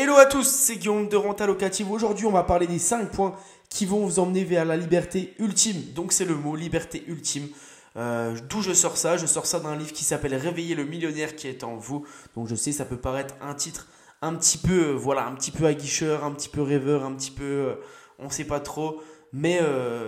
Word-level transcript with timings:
Hello 0.00 0.16
à 0.16 0.26
tous, 0.26 0.46
c'est 0.46 0.76
Guillaume 0.76 1.08
de 1.08 1.16
Renta 1.16 1.44
Locative. 1.44 1.90
Aujourd'hui, 1.90 2.24
on 2.24 2.30
va 2.30 2.44
parler 2.44 2.68
des 2.68 2.78
5 2.78 3.10
points 3.10 3.34
qui 3.68 3.84
vont 3.84 4.06
vous 4.06 4.20
emmener 4.20 4.44
vers 4.44 4.64
la 4.64 4.76
liberté 4.76 5.34
ultime. 5.40 5.92
Donc, 5.92 6.12
c'est 6.12 6.24
le 6.24 6.36
mot 6.36 6.54
liberté 6.54 7.02
ultime. 7.08 7.48
Euh, 7.96 8.36
d'où 8.48 8.62
je 8.62 8.72
sors 8.72 8.96
ça? 8.96 9.16
Je 9.16 9.26
sors 9.26 9.44
ça 9.44 9.58
d'un 9.58 9.74
livre 9.74 9.92
qui 9.92 10.04
s'appelle 10.04 10.36
Réveiller 10.36 10.76
le 10.76 10.84
millionnaire 10.84 11.34
qui 11.34 11.48
est 11.48 11.64
en 11.64 11.74
vous. 11.74 12.06
Donc, 12.36 12.46
je 12.46 12.54
sais, 12.54 12.70
ça 12.70 12.84
peut 12.84 12.96
paraître 12.96 13.34
un 13.40 13.54
titre 13.54 13.88
un 14.22 14.36
petit 14.36 14.58
peu, 14.58 14.90
euh, 14.90 14.92
voilà, 14.92 15.26
un 15.26 15.34
petit 15.34 15.50
peu 15.50 15.66
aguicheur, 15.66 16.22
un 16.22 16.30
petit 16.30 16.48
peu 16.48 16.62
rêveur, 16.62 17.02
un 17.02 17.14
petit 17.14 17.32
peu, 17.32 17.42
euh, 17.42 17.74
on 18.20 18.30
sait 18.30 18.44
pas 18.44 18.60
trop. 18.60 19.02
Mais 19.32 19.60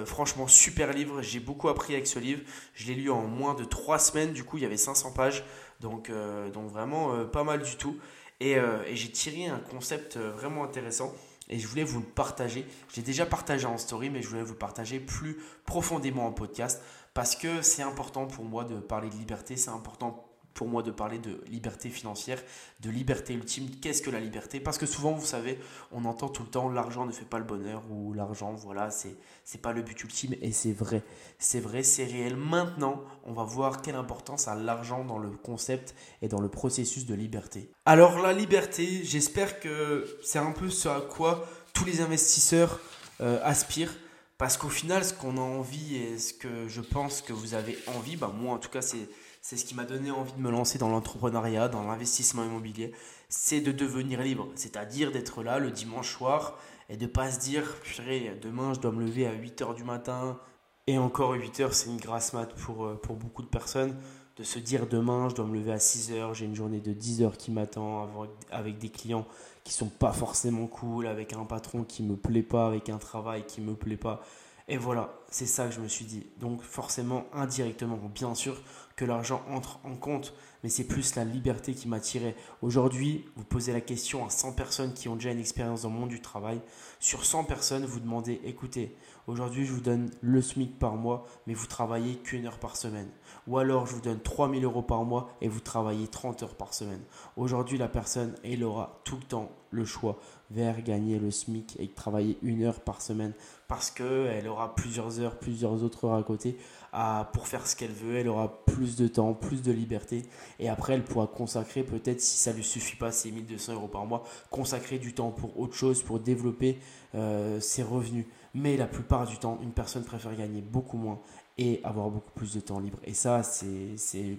franchement, 0.06 0.46
super 0.46 0.94
livre. 0.94 1.20
J'ai 1.20 1.40
beaucoup 1.40 1.68
appris 1.68 1.92
avec 1.92 2.06
ce 2.06 2.18
livre. 2.18 2.40
Je 2.72 2.86
l'ai 2.86 2.94
lu 2.94 3.10
en 3.10 3.26
moins 3.26 3.52
de 3.52 3.64
3 3.64 3.98
semaines. 3.98 4.32
Du 4.32 4.44
coup, 4.44 4.56
il 4.56 4.62
y 4.62 4.66
avait 4.66 4.78
500 4.78 5.12
pages. 5.12 5.44
Donc 5.80 6.10
vraiment 6.10 7.26
pas 7.26 7.44
mal 7.44 7.60
du 7.60 7.76
tout. 7.76 7.98
Euh, 8.42 8.82
et, 8.86 8.96
j'ai 8.96 9.10
tiré 9.10 9.46
un 9.46 9.58
concept 9.58 10.16
euh, 10.16 10.30
vraiment 10.30 10.64
intéressant 10.64 11.12
et 11.48 11.58
je 11.58 11.66
voulais 11.66 11.84
vous 11.84 12.00
le 12.00 12.06
partager. 12.06 12.66
J'ai 12.92 13.02
déjà 13.02 13.26
partagé 13.26 13.66
en 13.66 13.76
story, 13.76 14.08
mais 14.08 14.22
je 14.22 14.28
voulais 14.28 14.42
vous 14.42 14.52
le 14.52 14.58
partager 14.58 15.00
plus 15.00 15.38
profondément 15.66 16.26
en 16.26 16.32
podcast 16.32 16.82
parce 17.12 17.36
que 17.36 17.60
c'est 17.62 17.82
important 17.82 18.26
pour 18.26 18.44
moi 18.44 18.64
de 18.64 18.76
parler 18.76 19.10
de 19.10 19.16
liberté, 19.16 19.56
c'est 19.56 19.70
important 19.70 20.29
pour 20.60 20.68
moi 20.68 20.82
de 20.82 20.90
parler 20.90 21.18
de 21.18 21.40
liberté 21.50 21.88
financière, 21.88 22.38
de 22.80 22.90
liberté 22.90 23.32
ultime. 23.32 23.70
Qu'est-ce 23.80 24.02
que 24.02 24.10
la 24.10 24.20
liberté? 24.20 24.60
Parce 24.60 24.76
que 24.76 24.84
souvent, 24.84 25.12
vous 25.12 25.24
savez, 25.24 25.58
on 25.90 26.04
entend 26.04 26.28
tout 26.28 26.42
le 26.42 26.50
temps 26.50 26.68
l'argent 26.68 27.06
ne 27.06 27.12
fait 27.12 27.24
pas 27.24 27.38
le 27.38 27.46
bonheur 27.46 27.82
ou 27.90 28.12
l'argent, 28.12 28.52
voilà, 28.52 28.90
c'est 28.90 29.16
c'est 29.42 29.62
pas 29.62 29.72
le 29.72 29.80
but 29.80 29.98
ultime 30.04 30.34
et 30.42 30.52
c'est 30.52 30.74
vrai. 30.74 31.02
C'est 31.38 31.60
vrai, 31.60 31.82
c'est 31.82 32.04
réel. 32.04 32.36
Maintenant, 32.36 33.02
on 33.24 33.32
va 33.32 33.44
voir 33.44 33.80
quelle 33.80 33.94
importance 33.94 34.48
a 34.48 34.54
l'argent 34.54 35.02
dans 35.02 35.16
le 35.16 35.30
concept 35.30 35.94
et 36.20 36.28
dans 36.28 36.42
le 36.42 36.50
processus 36.50 37.06
de 37.06 37.14
liberté. 37.14 37.70
Alors 37.86 38.18
la 38.18 38.34
liberté, 38.34 39.02
j'espère 39.02 39.60
que 39.60 40.04
c'est 40.22 40.40
un 40.40 40.52
peu 40.52 40.68
ce 40.68 40.90
à 40.90 41.00
quoi 41.00 41.48
tous 41.72 41.86
les 41.86 42.02
investisseurs 42.02 42.80
euh, 43.22 43.40
aspirent. 43.42 43.96
Parce 44.36 44.58
qu'au 44.58 44.68
final, 44.68 45.06
ce 45.06 45.14
qu'on 45.14 45.38
a 45.38 45.40
envie 45.40 45.96
et 45.96 46.18
ce 46.18 46.34
que 46.34 46.68
je 46.68 46.82
pense 46.82 47.22
que 47.22 47.32
vous 47.32 47.54
avez 47.54 47.78
envie, 47.86 48.16
bah 48.16 48.30
moi 48.34 48.54
en 48.54 48.58
tout 48.58 48.70
cas, 48.70 48.82
c'est 48.82 49.08
c'est 49.40 49.56
ce 49.56 49.64
qui 49.64 49.74
m'a 49.74 49.84
donné 49.84 50.10
envie 50.10 50.32
de 50.32 50.40
me 50.40 50.50
lancer 50.50 50.78
dans 50.78 50.88
l'entrepreneuriat, 50.88 51.68
dans 51.68 51.84
l'investissement 51.84 52.44
immobilier, 52.44 52.92
c'est 53.28 53.60
de 53.60 53.72
devenir 53.72 54.22
libre, 54.22 54.48
c'est-à-dire 54.54 55.12
d'être 55.12 55.42
là 55.42 55.58
le 55.58 55.70
dimanche 55.70 56.12
soir 56.14 56.58
et 56.88 56.96
de 56.96 57.06
pas 57.06 57.30
se 57.30 57.38
dire, 57.38 57.76
purée, 57.82 58.38
demain 58.42 58.74
je 58.74 58.80
dois 58.80 58.92
me 58.92 59.04
lever 59.04 59.26
à 59.26 59.34
8h 59.34 59.74
du 59.74 59.84
matin, 59.84 60.38
et 60.86 60.98
encore 60.98 61.34
8h 61.34 61.72
c'est 61.72 61.88
une 61.88 61.98
grasse 61.98 62.32
mat 62.32 62.52
pour, 62.54 62.84
euh, 62.84 62.94
pour 63.00 63.16
beaucoup 63.16 63.42
de 63.42 63.48
personnes, 63.48 63.96
de 64.36 64.42
se 64.42 64.58
dire 64.58 64.86
demain 64.86 65.28
je 65.28 65.34
dois 65.34 65.46
me 65.46 65.54
lever 65.54 65.72
à 65.72 65.78
6h, 65.78 66.34
j'ai 66.34 66.44
une 66.44 66.56
journée 66.56 66.80
de 66.80 66.92
10h 66.92 67.36
qui 67.36 67.50
m'attend 67.50 68.10
avec 68.50 68.78
des 68.78 68.88
clients 68.88 69.26
qui 69.64 69.72
sont 69.72 69.88
pas 69.88 70.12
forcément 70.12 70.66
cool, 70.66 71.06
avec 71.06 71.32
un 71.32 71.44
patron 71.44 71.84
qui 71.84 72.02
me 72.02 72.16
plaît 72.16 72.42
pas, 72.42 72.66
avec 72.66 72.88
un 72.88 72.98
travail 72.98 73.44
qui 73.46 73.60
me 73.60 73.74
plaît 73.74 73.96
pas. 73.96 74.22
Et 74.68 74.76
voilà, 74.76 75.12
c'est 75.28 75.46
ça 75.46 75.66
que 75.66 75.72
je 75.72 75.80
me 75.80 75.88
suis 75.88 76.04
dit. 76.04 76.26
Donc 76.38 76.62
forcément, 76.62 77.26
indirectement, 77.32 77.98
bien 78.14 78.34
sûr 78.34 78.56
l'argent 79.04 79.42
entre 79.50 79.78
en 79.84 79.94
compte, 79.96 80.34
mais 80.62 80.68
c'est 80.68 80.84
plus 80.84 81.14
la 81.14 81.24
liberté 81.24 81.74
qui 81.74 81.88
m'attirait. 81.88 82.36
Aujourd'hui, 82.62 83.24
vous 83.36 83.44
posez 83.44 83.72
la 83.72 83.80
question 83.80 84.24
à 84.24 84.30
100 84.30 84.52
personnes 84.52 84.94
qui 84.94 85.08
ont 85.08 85.16
déjà 85.16 85.30
une 85.30 85.38
expérience 85.38 85.82
dans 85.82 85.90
le 85.90 85.94
monde 85.94 86.08
du 86.08 86.20
travail. 86.20 86.60
Sur 86.98 87.24
100 87.24 87.44
personnes, 87.44 87.84
vous 87.84 88.00
demandez, 88.00 88.40
écoutez, 88.44 88.94
aujourd'hui 89.26 89.64
je 89.64 89.72
vous 89.72 89.80
donne 89.80 90.10
le 90.20 90.42
SMIC 90.42 90.78
par 90.78 90.96
mois, 90.96 91.26
mais 91.46 91.54
vous 91.54 91.66
travaillez 91.66 92.16
qu'une 92.16 92.46
heure 92.46 92.58
par 92.58 92.76
semaine. 92.76 93.08
Ou 93.46 93.58
alors 93.58 93.86
je 93.86 93.94
vous 93.94 94.00
donne 94.00 94.20
3000 94.20 94.64
euros 94.64 94.82
par 94.82 95.04
mois 95.04 95.30
et 95.40 95.48
vous 95.48 95.60
travaillez 95.60 96.08
30 96.08 96.42
heures 96.42 96.56
par 96.56 96.74
semaine. 96.74 97.02
Aujourd'hui, 97.36 97.78
la 97.78 97.88
personne, 97.88 98.34
elle 98.44 98.64
aura 98.64 99.00
tout 99.04 99.16
le 99.16 99.22
temps 99.22 99.50
le 99.70 99.84
choix 99.84 100.18
vers 100.50 100.82
gagner 100.82 101.18
le 101.18 101.30
SMIC 101.30 101.76
et 101.78 101.88
travailler 101.88 102.38
une 102.42 102.62
heure 102.64 102.80
par 102.80 103.02
semaine 103.02 103.32
parce 103.68 103.90
qu'elle 103.90 104.48
aura 104.48 104.74
plusieurs 104.74 105.20
heures, 105.20 105.38
plusieurs 105.38 105.84
autres 105.84 106.06
heures 106.06 106.16
à 106.16 106.22
côté 106.22 106.56
à, 106.92 107.30
pour 107.32 107.46
faire 107.46 107.66
ce 107.66 107.76
qu'elle 107.76 107.92
veut. 107.92 108.16
Elle 108.16 108.28
aura 108.28 108.64
plus 108.64 108.96
de 108.96 109.06
temps, 109.06 109.32
plus 109.32 109.62
de 109.62 109.70
liberté 109.70 110.24
et 110.58 110.68
après 110.68 110.94
elle 110.94 111.04
pourra 111.04 111.26
consacrer 111.26 111.82
peut-être 111.84 112.20
si 112.20 112.36
ça 112.36 112.50
ne 112.50 112.56
lui 112.56 112.64
suffit 112.64 112.96
pas 112.96 113.12
ces 113.12 113.30
1200 113.30 113.74
euros 113.74 113.88
par 113.88 114.06
mois, 114.06 114.24
consacrer 114.50 114.98
du 114.98 115.14
temps 115.14 115.30
pour 115.30 115.58
autre 115.58 115.74
chose, 115.74 116.02
pour 116.02 116.18
développer 116.18 116.78
euh, 117.14 117.60
ses 117.60 117.82
revenus. 117.82 118.26
Mais 118.54 118.76
la 118.76 118.86
plupart 118.86 119.26
du 119.26 119.38
temps, 119.38 119.58
une 119.62 119.72
personne 119.72 120.04
préfère 120.04 120.34
gagner 120.34 120.60
beaucoup 120.60 120.96
moins 120.96 121.20
et 121.56 121.80
avoir 121.84 122.10
beaucoup 122.10 122.32
plus 122.32 122.54
de 122.54 122.60
temps 122.60 122.80
libre. 122.80 122.98
Et 123.04 123.14
ça, 123.14 123.42
c'est 123.42 123.94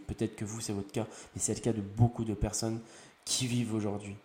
peut-être 0.08 0.36
que 0.36 0.44
vous, 0.44 0.60
c'est 0.60 0.74
votre 0.74 0.92
cas, 0.92 1.08
mais 1.34 1.42
c'est 1.42 1.54
le 1.54 1.62
cas 1.62 1.72
de 1.72 1.82
beaucoup 1.82 2.26
de 2.26 2.34
personnes 2.34 2.82
qui 3.24 3.48
vivent 3.48 3.74
aujourd'hui. 3.74 4.18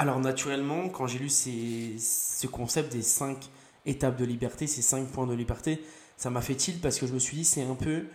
Alors 0.00 0.20
naturellement, 0.20 0.88
quand 0.88 1.08
j'ai 1.08 1.18
lu 1.18 1.28
ce 1.28 2.46
concept 2.46 2.92
des 2.92 3.02
5 3.02 3.50
étapes 3.84 4.16
de 4.16 4.24
liberté, 4.24 4.68
ces 4.68 4.80
5 4.80 5.08
points 5.08 5.26
de 5.26 5.34
liberté, 5.34 5.82
ça 6.16 6.30
m'a 6.30 6.40
fait 6.40 6.54
tilt 6.54 6.80
parce 6.80 7.00
que 7.00 7.06
je 7.08 7.12
me 7.12 7.18
suis 7.18 7.36
dit 7.36 7.44
c'est 7.44 7.64
un 7.64 7.74
peu 7.74 8.06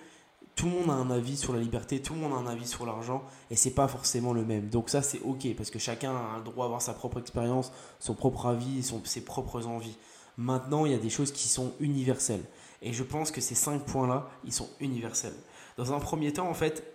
tout 0.56 0.66
le 0.68 0.72
monde 0.72 0.90
a 0.90 0.94
un 0.94 1.12
avis 1.12 1.36
sur 1.36 1.52
la 1.52 1.60
liberté, 1.60 2.02
tout 2.02 2.14
le 2.14 2.20
monde 2.20 2.32
a 2.32 2.36
un 2.36 2.48
avis 2.48 2.68
sur 2.68 2.86
l'argent 2.86 3.24
et 3.52 3.58
c'est 3.58 3.72
pas 3.72 3.90
forcément 3.90 4.32
le 4.32 4.46
même. 4.46 4.70
Donc 4.70 4.90
ça 4.90 5.02
c'est 5.02 5.20
ok 5.26 5.54
parce 5.58 5.72
que 5.72 5.80
chacun 5.80 6.16
a 6.16 6.38
le 6.38 6.44
droit 6.46 6.66
d'avoir 6.66 6.82
sa 6.82 6.94
propre 6.94 7.20
expérience, 7.20 7.74
son 8.00 8.14
propre 8.14 8.46
avis, 8.46 8.90
ses 9.04 9.26
propres 9.26 9.68
envies. 9.68 9.98
Maintenant 10.38 10.86
il 10.86 10.94
y 10.94 10.96
a 10.96 11.00
des 11.00 11.10
choses 11.10 11.34
qui 11.34 11.50
sont 11.50 11.74
universelles 11.82 12.46
et 12.82 12.94
je 12.94 13.04
pense 13.04 13.30
que 13.30 13.42
ces 13.42 13.56
5 13.56 13.84
points 13.84 14.08
là 14.08 14.30
ils 14.46 14.54
sont 14.54 14.70
universels. 14.80 15.36
Dans 15.76 15.92
un 15.92 16.00
premier 16.00 16.32
temps 16.32 16.48
en 16.48 16.54
fait 16.54 16.94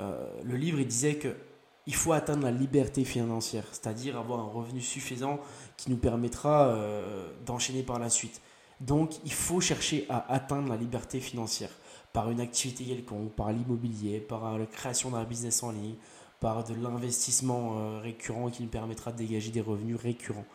euh, 0.00 0.28
le 0.42 0.56
livre 0.56 0.80
il 0.80 0.88
disait 0.88 1.16
que 1.16 1.36
il 1.88 1.94
faut 1.94 2.12
atteindre 2.12 2.44
la 2.44 2.50
liberté 2.50 3.02
financière, 3.02 3.64
c'est-à-dire 3.72 4.18
avoir 4.18 4.40
un 4.40 4.48
revenu 4.48 4.82
suffisant 4.82 5.40
qui 5.78 5.90
nous 5.90 5.96
permettra 5.96 6.68
euh, 6.68 7.32
d'enchaîner 7.46 7.82
par 7.82 7.98
la 7.98 8.10
suite. 8.10 8.42
Donc 8.80 9.14
il 9.24 9.32
faut 9.32 9.60
chercher 9.62 10.04
à 10.10 10.32
atteindre 10.32 10.68
la 10.68 10.76
liberté 10.76 11.18
financière 11.18 11.70
par 12.12 12.30
une 12.30 12.40
activité 12.40 12.84
quelconque, 12.84 13.32
par 13.32 13.50
l'immobilier, 13.52 14.20
par 14.20 14.58
la 14.58 14.66
création 14.66 15.10
d'un 15.10 15.24
business 15.24 15.62
en 15.62 15.72
ligne, 15.72 15.94
par 16.40 16.62
de 16.62 16.74
l'investissement 16.74 17.78
euh, 17.78 18.00
récurrent 18.00 18.50
qui 18.50 18.62
nous 18.62 18.68
permettra 18.68 19.10
de 19.10 19.16
dégager 19.16 19.50
des 19.50 19.62
revenus 19.62 19.96
récurrents. 19.96 20.46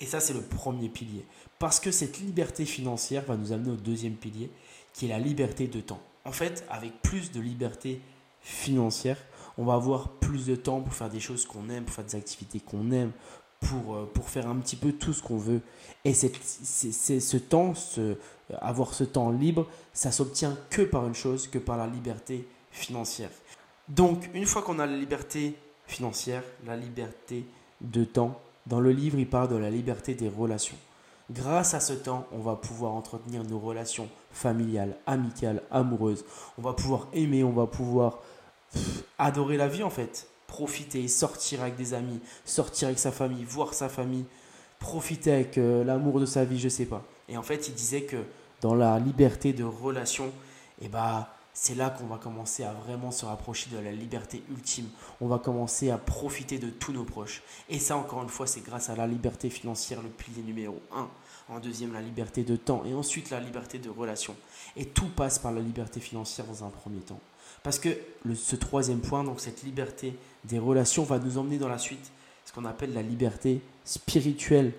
Et 0.00 0.06
ça, 0.06 0.20
c'est 0.20 0.34
le 0.34 0.42
premier 0.42 0.90
pilier. 0.90 1.24
Parce 1.58 1.80
que 1.80 1.90
cette 1.90 2.18
liberté 2.18 2.66
financière 2.66 3.24
va 3.24 3.38
nous 3.38 3.52
amener 3.52 3.70
au 3.70 3.76
deuxième 3.76 4.16
pilier, 4.16 4.50
qui 4.92 5.06
est 5.06 5.08
la 5.08 5.18
liberté 5.18 5.66
de 5.66 5.80
temps. 5.80 6.02
En 6.26 6.32
fait, 6.32 6.66
avec 6.68 7.00
plus 7.00 7.32
de 7.32 7.40
liberté 7.40 8.02
financière, 8.42 9.16
on 9.58 9.64
va 9.64 9.74
avoir 9.74 10.08
plus 10.08 10.46
de 10.46 10.56
temps 10.56 10.80
pour 10.80 10.94
faire 10.94 11.08
des 11.08 11.20
choses 11.20 11.46
qu'on 11.46 11.68
aime, 11.70 11.84
pour 11.84 11.94
faire 11.94 12.04
des 12.04 12.16
activités 12.16 12.60
qu'on 12.60 12.90
aime, 12.90 13.12
pour, 13.60 13.94
euh, 13.94 14.10
pour 14.12 14.28
faire 14.28 14.48
un 14.48 14.56
petit 14.56 14.76
peu 14.76 14.92
tout 14.92 15.12
ce 15.12 15.22
qu'on 15.22 15.38
veut. 15.38 15.60
Et 16.04 16.14
c'est, 16.14 16.30
ce 17.20 17.36
temps, 17.36 17.72
avoir 18.60 18.94
ce 18.94 19.04
temps 19.04 19.30
libre, 19.30 19.66
ça 19.92 20.12
s'obtient 20.12 20.56
que 20.70 20.82
par 20.82 21.06
une 21.06 21.14
chose, 21.14 21.46
que 21.48 21.58
par 21.58 21.76
la 21.76 21.86
liberté 21.86 22.46
financière. 22.70 23.30
Donc, 23.88 24.30
une 24.34 24.46
fois 24.46 24.62
qu'on 24.62 24.78
a 24.78 24.86
la 24.86 24.96
liberté 24.96 25.54
financière, 25.86 26.42
la 26.66 26.76
liberté 26.76 27.46
de 27.80 28.04
temps, 28.04 28.40
dans 28.66 28.80
le 28.80 28.92
livre, 28.92 29.18
il 29.18 29.28
parle 29.28 29.48
de 29.48 29.56
la 29.56 29.70
liberté 29.70 30.14
des 30.14 30.28
relations. 30.28 30.76
Grâce 31.30 31.74
à 31.74 31.80
ce 31.80 31.92
temps, 31.94 32.26
on 32.32 32.38
va 32.38 32.56
pouvoir 32.56 32.92
entretenir 32.92 33.44
nos 33.44 33.58
relations 33.58 34.08
familiales, 34.30 34.96
amicales, 35.06 35.62
amoureuses. 35.70 36.24
On 36.58 36.62
va 36.62 36.72
pouvoir 36.74 37.08
aimer, 37.12 37.44
on 37.44 37.52
va 37.52 37.66
pouvoir 37.66 38.18
adorer 39.18 39.56
la 39.56 39.68
vie 39.68 39.82
en 39.82 39.90
fait. 39.90 40.28
Profiter, 40.46 41.08
sortir 41.08 41.62
avec 41.62 41.76
des 41.76 41.94
amis, 41.94 42.20
sortir 42.44 42.88
avec 42.88 42.98
sa 42.98 43.10
famille, 43.10 43.44
voir 43.44 43.74
sa 43.74 43.88
famille, 43.88 44.24
profiter 44.78 45.32
avec 45.32 45.58
euh, 45.58 45.82
l'amour 45.84 46.20
de 46.20 46.26
sa 46.26 46.44
vie, 46.44 46.58
je 46.58 46.68
sais 46.68 46.84
pas. 46.84 47.02
Et 47.28 47.36
en 47.36 47.42
fait, 47.42 47.68
il 47.68 47.74
disait 47.74 48.02
que 48.02 48.18
dans 48.60 48.74
la 48.74 48.98
liberté 48.98 49.52
de 49.52 49.64
relation, 49.64 50.26
et 50.80 50.86
eh 50.86 50.88
bah, 50.88 51.34
c'est 51.56 51.76
là 51.76 51.88
qu'on 51.88 52.06
va 52.06 52.18
commencer 52.18 52.64
à 52.64 52.72
vraiment 52.72 53.12
se 53.12 53.24
rapprocher 53.24 53.70
de 53.70 53.78
la 53.78 53.92
liberté 53.92 54.42
ultime. 54.50 54.88
On 55.20 55.28
va 55.28 55.38
commencer 55.38 55.88
à 55.90 55.98
profiter 55.98 56.58
de 56.58 56.68
tous 56.68 56.92
nos 56.92 57.04
proches. 57.04 57.42
Et 57.68 57.78
ça, 57.78 57.96
encore 57.96 58.22
une 58.24 58.28
fois, 58.28 58.48
c'est 58.48 58.60
grâce 58.60 58.90
à 58.90 58.96
la 58.96 59.06
liberté 59.06 59.48
financière, 59.50 60.02
le 60.02 60.08
pilier 60.08 60.42
numéro 60.42 60.80
1. 60.92 61.08
En 61.48 61.60
deuxième, 61.60 61.92
la 61.92 62.00
liberté 62.00 62.42
de 62.42 62.56
temps. 62.56 62.82
Et 62.84 62.92
ensuite, 62.92 63.30
la 63.30 63.38
liberté 63.38 63.78
de 63.78 63.88
relation. 63.88 64.34
Et 64.76 64.86
tout 64.86 65.08
passe 65.08 65.38
par 65.38 65.52
la 65.52 65.60
liberté 65.60 66.00
financière 66.00 66.46
dans 66.46 66.64
un 66.64 66.70
premier 66.70 67.00
temps. 67.00 67.20
Parce 67.64 67.78
que 67.78 67.88
ce 68.34 68.56
troisième 68.56 69.00
point, 69.00 69.24
donc 69.24 69.40
cette 69.40 69.62
liberté 69.62 70.14
des 70.44 70.58
relations, 70.58 71.02
va 71.02 71.18
nous 71.18 71.38
emmener 71.38 71.56
dans 71.56 71.68
la 71.68 71.78
suite, 71.78 72.12
ce 72.44 72.52
qu'on 72.52 72.66
appelle 72.66 72.92
la 72.92 73.00
liberté 73.00 73.62
spirituelle. 73.86 74.72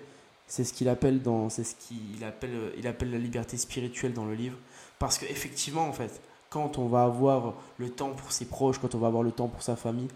C'est 0.46 0.62
ce 0.62 0.72
qu'il 0.72 0.88
appelle 0.88 1.20
dans, 1.20 1.50
c'est 1.50 1.64
ce 1.64 1.74
qu'il 1.74 2.22
appelle, 2.22 2.72
il 2.78 2.86
appelle 2.86 3.10
la 3.10 3.18
liberté 3.18 3.56
spirituelle 3.56 4.12
dans 4.12 4.24
le 4.24 4.34
livre. 4.34 4.56
Parce 5.00 5.18
qu'effectivement, 5.18 5.88
en 5.88 5.92
fait, 5.92 6.20
quand 6.56 6.78
on 6.78 6.86
va 6.86 7.02
avoir 7.02 7.52
le 7.76 7.90
temps 7.90 8.08
pour 8.08 8.32
ses 8.32 8.46
proches, 8.46 8.78
quand 8.78 8.94
on 8.94 8.98
va 8.98 9.08
avoir 9.08 9.22
le 9.22 9.30
temps 9.30 9.46
pour 9.46 9.60
sa 9.60 9.76
famille, 9.76 10.08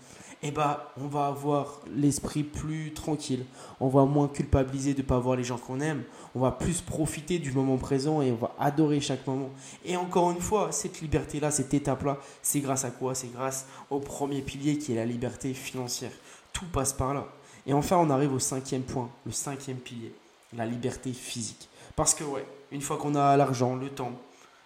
eh 0.42 0.50
ben, 0.50 0.78
on 0.98 1.06
va 1.06 1.26
avoir 1.26 1.80
l'esprit 1.94 2.44
plus 2.44 2.94
tranquille. 2.94 3.44
On 3.78 3.88
va 3.88 4.06
moins 4.06 4.26
culpabiliser 4.26 4.94
de 4.94 5.02
ne 5.02 5.06
pas 5.06 5.18
voir 5.18 5.36
les 5.36 5.44
gens 5.44 5.58
qu'on 5.58 5.80
aime. 5.80 6.02
On 6.34 6.40
va 6.40 6.50
plus 6.50 6.80
profiter 6.80 7.38
du 7.38 7.52
moment 7.52 7.76
présent 7.76 8.22
et 8.22 8.32
on 8.32 8.36
va 8.36 8.54
adorer 8.58 9.02
chaque 9.02 9.26
moment. 9.26 9.50
Et 9.84 9.98
encore 9.98 10.30
une 10.30 10.40
fois, 10.40 10.72
cette 10.72 11.02
liberté-là, 11.02 11.50
cette 11.50 11.74
étape-là, 11.74 12.16
c'est 12.40 12.60
grâce 12.60 12.86
à 12.86 12.90
quoi? 12.90 13.14
C'est 13.14 13.30
grâce 13.34 13.66
au 13.90 13.98
premier 13.98 14.40
pilier 14.40 14.78
qui 14.78 14.92
est 14.92 14.96
la 14.96 15.04
liberté 15.04 15.52
financière. 15.52 16.12
Tout 16.54 16.66
passe 16.72 16.94
par 16.94 17.12
là. 17.12 17.26
Et 17.66 17.74
enfin, 17.74 17.98
on 17.98 18.08
arrive 18.08 18.32
au 18.32 18.38
cinquième 18.38 18.82
point, 18.82 19.10
le 19.26 19.32
cinquième 19.32 19.76
pilier, 19.76 20.14
la 20.56 20.64
liberté 20.64 21.12
physique. 21.12 21.68
Parce 21.96 22.14
que 22.14 22.24
ouais, 22.24 22.46
une 22.72 22.80
fois 22.80 22.96
qu'on 22.96 23.14
a 23.14 23.36
l'argent, 23.36 23.76
le 23.76 23.90
temps, 23.90 24.12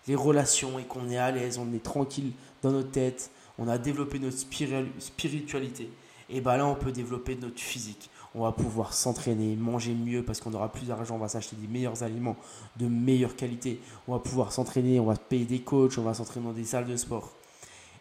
les 0.07 0.15
relations 0.15 0.79
et 0.79 0.85
qu'on 0.85 1.09
est 1.11 1.17
à 1.17 1.31
l'aise, 1.31 1.59
on 1.59 1.73
est 1.75 1.83
tranquille 1.83 2.33
dans 2.63 2.71
notre 2.71 2.91
tête, 2.91 3.31
on 3.59 3.69
a 3.69 3.79
développé 3.79 4.19
notre 4.19 4.37
spiritualité, 4.39 5.91
et 6.29 6.41
bien 6.41 6.57
là 6.57 6.67
on 6.67 6.75
peut 6.75 6.93
développer 6.93 7.37
notre 7.37 7.61
physique. 7.61 8.11
On 8.37 8.43
va 8.43 8.51
pouvoir 8.51 8.93
s'entraîner, 8.93 9.55
manger 9.55 9.95
mieux 9.95 10.25
parce 10.25 10.41
qu'on 10.41 10.53
aura 10.55 10.73
plus 10.73 10.87
d'argent, 10.87 11.15
on 11.15 11.19
va 11.19 11.29
s'acheter 11.29 11.55
des 11.55 11.69
meilleurs 11.69 12.03
aliments 12.03 12.37
de 12.77 12.89
meilleure 12.89 13.37
qualité. 13.37 13.81
On 14.09 14.13
va 14.13 14.19
pouvoir 14.19 14.51
s'entraîner, 14.51 14.99
on 14.99 15.05
va 15.05 15.15
payer 15.15 15.45
des 15.45 15.61
coachs, 15.61 15.99
on 15.99 16.03
va 16.03 16.15
s'entraîner 16.15 16.47
dans 16.47 16.53
des 16.53 16.65
salles 16.65 16.87
de 16.87 16.97
sport. 16.97 17.33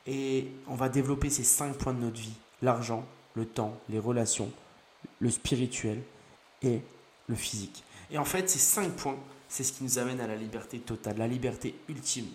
Et 0.07 0.47
on 0.67 0.73
va 0.73 0.89
développer 0.89 1.29
ces 1.29 1.43
cinq 1.43 1.75
points 1.75 1.93
de 1.93 1.99
notre 1.99 2.19
vie 2.19 2.33
l'argent, 2.63 3.05
le 3.35 3.45
temps, 3.45 3.77
les 3.89 3.99
relations, 3.99 4.49
le 5.19 5.29
spirituel 5.29 6.01
et 6.63 6.81
le 7.27 7.35
physique. 7.35 7.83
Et 8.09 8.17
en 8.17 8.25
fait, 8.25 8.49
ces 8.49 8.59
cinq 8.59 8.91
points, 8.93 9.17
c'est 9.53 9.63
ce 9.63 9.71
qui 9.71 9.83
nous 9.83 9.99
amène 9.99 10.19
à 10.19 10.25
la 10.25 10.35
liberté 10.35 10.79
totale, 10.79 11.19
la 11.19 11.27
liberté 11.27 11.75
ultime. 11.87 12.25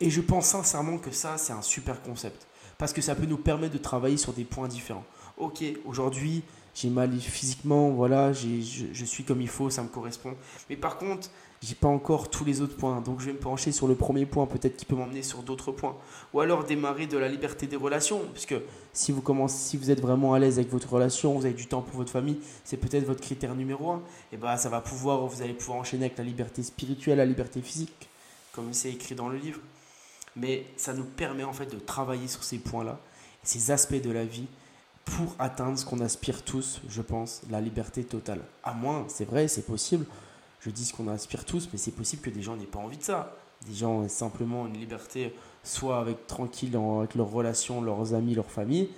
Et 0.00 0.08
je 0.08 0.22
pense 0.22 0.46
sincèrement 0.46 0.96
que 0.96 1.10
ça, 1.10 1.36
c'est 1.36 1.52
un 1.52 1.60
super 1.60 2.00
concept. 2.00 2.46
Parce 2.78 2.94
que 2.94 3.02
ça 3.02 3.14
peut 3.14 3.26
nous 3.26 3.36
permettre 3.36 3.74
de 3.74 3.78
travailler 3.78 4.16
sur 4.16 4.32
des 4.32 4.44
points 4.44 4.66
différents. 4.66 5.04
Ok, 5.36 5.62
aujourd'hui, 5.84 6.42
j'ai 6.74 6.90
mal 6.90 7.12
physiquement, 7.20 7.90
voilà, 7.90 8.32
je, 8.32 9.04
suis 9.04 9.24
comme 9.24 9.40
il 9.40 9.48
faut, 9.48 9.70
ça 9.70 9.82
me 9.82 9.88
correspond. 9.88 10.34
Mais 10.68 10.76
par 10.76 10.98
contre, 10.98 11.30
j'ai 11.62 11.76
pas 11.76 11.88
encore 11.88 12.28
tous 12.28 12.44
les 12.44 12.60
autres 12.60 12.76
points, 12.76 13.00
donc 13.00 13.20
je 13.20 13.26
vais 13.26 13.32
me 13.32 13.38
pencher 13.38 13.70
sur 13.70 13.86
le 13.86 13.94
premier 13.94 14.26
point, 14.26 14.46
peut-être 14.46 14.76
qui 14.76 14.84
peut 14.84 14.96
m'emmener 14.96 15.22
sur 15.22 15.42
d'autres 15.42 15.70
points. 15.70 15.96
Ou 16.32 16.40
alors 16.40 16.64
démarrer 16.64 17.06
de 17.06 17.16
la 17.16 17.28
liberté 17.28 17.68
des 17.68 17.76
relations, 17.76 18.20
parce 18.32 18.44
que 18.44 18.62
si 18.92 19.12
vous 19.12 19.22
commencez, 19.22 19.70
si 19.70 19.76
vous 19.76 19.90
êtes 19.90 20.00
vraiment 20.00 20.34
à 20.34 20.40
l'aise 20.40 20.58
avec 20.58 20.70
votre 20.70 20.92
relation, 20.92 21.32
vous 21.32 21.46
avez 21.46 21.54
du 21.54 21.68
temps 21.68 21.80
pour 21.80 21.96
votre 21.96 22.10
famille, 22.10 22.38
c'est 22.64 22.76
peut-être 22.76 23.04
votre 23.04 23.20
critère 23.20 23.54
numéro 23.54 23.90
un. 23.92 24.02
Et 24.32 24.36
bah 24.36 24.56
ça 24.56 24.68
va 24.68 24.80
pouvoir, 24.80 25.26
vous 25.26 25.42
allez 25.42 25.54
pouvoir 25.54 25.78
enchaîner 25.78 26.06
avec 26.06 26.18
la 26.18 26.24
liberté 26.24 26.62
spirituelle, 26.62 27.18
la 27.18 27.24
liberté 27.24 27.62
physique, 27.62 28.08
comme 28.52 28.72
c'est 28.72 28.90
écrit 28.90 29.14
dans 29.14 29.28
le 29.28 29.38
livre. 29.38 29.60
Mais 30.36 30.66
ça 30.76 30.92
nous 30.92 31.04
permet 31.04 31.44
en 31.44 31.52
fait 31.52 31.72
de 31.72 31.78
travailler 31.78 32.26
sur 32.26 32.42
ces 32.42 32.58
points-là, 32.58 32.98
ces 33.44 33.70
aspects 33.70 34.02
de 34.02 34.10
la 34.10 34.24
vie, 34.24 34.48
pour 35.04 35.34
atteindre 35.38 35.78
ce 35.78 35.84
qu'on 35.84 36.00
aspire 36.00 36.42
tous, 36.42 36.80
je 36.88 37.02
pense, 37.02 37.42
la 37.50 37.60
liberté 37.60 38.04
totale. 38.04 38.40
À 38.62 38.72
moins, 38.72 39.04
c'est 39.08 39.24
vrai, 39.24 39.48
c'est 39.48 39.66
possible 39.66 40.06
je 40.64 40.70
dis 40.70 40.86
ce 40.86 40.94
qu'on 40.94 41.08
aspire 41.08 41.44
tous, 41.44 41.68
mais 41.72 41.78
c'est 41.78 41.90
possible 41.90 42.22
que 42.22 42.30
des 42.30 42.40
gens 42.40 42.56
n'aient 42.56 42.64
pas 42.64 42.78
envie 42.78 42.96
de 42.96 43.02
ça. 43.02 43.36
Des 43.66 43.74
gens 43.74 44.02
aient 44.02 44.08
simplement 44.08 44.66
une 44.66 44.78
liberté, 44.78 45.34
soit 45.62 45.98
avec 45.98 46.26
tranquille 46.26 46.74
avec 46.76 47.14
leurs 47.14 47.30
relations, 47.30 47.82
leurs 47.82 48.14
amis, 48.14 48.34
leur 48.34 48.50
famille, 48.50 48.88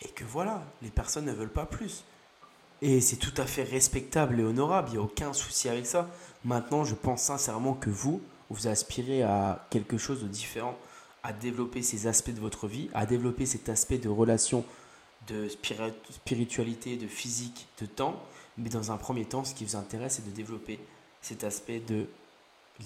et 0.00 0.08
que 0.08 0.24
voilà, 0.24 0.64
les 0.82 0.90
personnes 0.90 1.26
ne 1.26 1.32
veulent 1.32 1.48
pas 1.48 1.66
plus. 1.66 2.04
Et 2.80 3.00
c'est 3.00 3.16
tout 3.16 3.34
à 3.36 3.46
fait 3.46 3.62
respectable 3.62 4.40
et 4.40 4.42
honorable, 4.42 4.88
il 4.88 4.92
n'y 4.92 4.98
a 4.98 5.02
aucun 5.02 5.32
souci 5.32 5.68
avec 5.68 5.86
ça. 5.86 6.08
Maintenant, 6.44 6.84
je 6.84 6.96
pense 6.96 7.22
sincèrement 7.22 7.74
que 7.74 7.90
vous, 7.90 8.20
vous 8.50 8.66
aspirez 8.66 9.22
à 9.22 9.64
quelque 9.70 9.98
chose 9.98 10.24
de 10.24 10.28
différent, 10.28 10.76
à 11.22 11.32
développer 11.32 11.82
ces 11.82 12.08
aspects 12.08 12.34
de 12.34 12.40
votre 12.40 12.66
vie, 12.66 12.90
à 12.94 13.06
développer 13.06 13.46
cet 13.46 13.68
aspect 13.68 13.98
de 13.98 14.08
relation, 14.08 14.64
de 15.28 15.48
spiritualité, 15.48 16.96
de 16.96 17.06
physique, 17.06 17.66
de 17.80 17.86
temps. 17.86 18.22
Mais 18.58 18.68
dans 18.68 18.92
un 18.92 18.96
premier 18.96 19.24
temps, 19.24 19.44
ce 19.44 19.54
qui 19.54 19.64
vous 19.64 19.76
intéresse, 19.76 20.16
c'est 20.16 20.28
de 20.28 20.34
développer 20.34 20.78
cet 21.20 21.44
aspect 21.44 21.80
de 21.80 22.06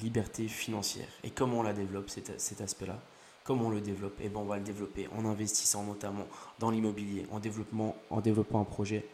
liberté 0.02 0.48
financière. 0.48 1.08
Et 1.24 1.30
comment 1.30 1.60
on 1.60 1.62
la 1.62 1.72
développe, 1.72 2.10
cet, 2.10 2.60
aspect-là? 2.60 3.00
Comment 3.44 3.66
on 3.66 3.70
le 3.70 3.80
développe? 3.80 4.18
Eh 4.20 4.28
bien, 4.28 4.40
on 4.40 4.44
va 4.44 4.58
le 4.58 4.64
développer 4.64 5.08
en 5.16 5.24
investissant 5.24 5.84
notamment 5.84 6.26
dans 6.58 6.70
l'immobilier, 6.70 7.26
en, 7.30 7.40
en 8.10 8.20
développant 8.20 8.60
un 8.60 8.64
projet 8.64 9.06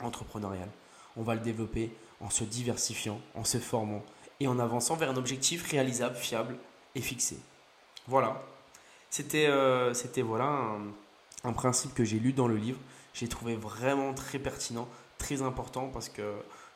entrepreneurial. 0.00 0.68
On 1.16 1.22
va 1.22 1.34
le 1.34 1.40
développer 1.40 1.92
en 2.20 2.30
se 2.30 2.44
diversifiant, 2.44 3.20
en 3.34 3.44
se 3.44 3.58
formant 3.58 4.02
et 4.40 4.48
en 4.48 4.58
avançant 4.58 4.96
vers 4.96 5.10
un 5.10 5.16
objectif 5.16 5.70
réalisable, 5.70 6.16
fiable 6.16 6.56
et 6.94 7.00
fixé. 7.00 7.38
Voilà. 8.06 8.42
C'était 9.10 9.46
euh, 9.48 9.94
voilà 10.24 10.78
un 11.46 11.52
principe 11.52 11.94
que 11.94 12.04
j'ai 12.04 12.18
lu 12.18 12.32
dans 12.32 12.48
le 12.48 12.56
livre. 12.56 12.78
J'ai 13.14 13.28
trouvé 13.28 13.56
vraiment 13.56 14.12
très 14.12 14.38
pertinent, 14.38 14.88
très 15.18 15.42
important 15.42 15.88
parce 15.88 16.08
que 16.08 16.22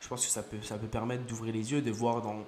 je 0.01 0.09
pense 0.09 0.25
que 0.25 0.31
ça 0.31 0.43
peut, 0.43 0.63
ça 0.63 0.77
peut 0.79 0.87
permettre 0.87 1.25
d'ouvrir 1.27 1.53
les 1.53 1.73
yeux, 1.73 1.83
de 1.83 1.91
voir, 1.91 2.23
dans, 2.23 2.45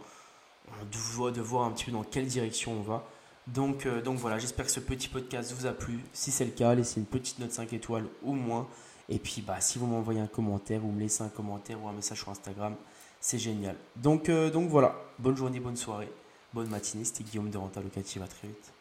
de, 0.91 1.41
voir 1.41 1.65
un 1.67 1.71
petit 1.73 1.85
peu 1.85 1.93
dans 1.93 2.05
quelle 2.05 2.27
direction 2.27 2.73
on 2.73 2.83
va. 2.83 3.05
Donc, 3.49 3.87
euh, 3.87 4.01
donc 4.01 4.19
voilà, 4.19 4.39
j'espère 4.39 4.67
que 4.67 4.73
ce 4.73 4.81
petit 4.81 5.09
podcast 5.09 5.53
vous 5.53 5.67
a 5.67 5.73
plu. 5.73 5.99
Si 6.13 6.31
c'est 6.31 6.45
le 6.45 6.53
cas, 6.53 6.75
laissez 6.75 7.01
une 7.01 7.07
petite 7.07 7.39
note 7.41 7.53
5 7.53 7.73
étoiles 7.73 8.07
ou 8.23 8.35
moins. 8.35 8.69
Et 9.09 9.19
puis, 9.19 9.43
bah, 9.43 9.61
si 9.61 9.79
vous 9.79 9.87
m'envoyez 9.87 10.21
un 10.21 10.29
commentaire 10.29 10.85
ou 10.85 10.93
me 10.93 11.01
laissez 11.01 11.23
un 11.23 11.29
commentaire 11.29 11.83
ou 11.83 11.89
un 11.89 11.93
message 11.93 12.19
sur 12.19 12.31
Instagram, 12.31 12.77
c'est 13.21 13.39
génial. 13.39 13.77
Donc, 13.97 14.29
euh, 14.29 14.51
donc 14.51 14.71
voilà, 14.71 14.97
bonne 15.19 15.37
journée, 15.37 15.61
bonne 15.61 15.77
soirée, 15.77 16.11
bonne 16.55 16.69
matinée. 16.69 17.05
C'était 17.05 17.25
Guillaume 17.25 17.51
de 17.51 17.59
Renta 17.59 17.81
Locative. 17.81 18.23
À 18.23 18.29
très 18.29 18.49
vite. 18.49 18.72